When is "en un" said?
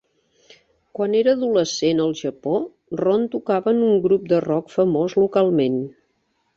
3.77-4.03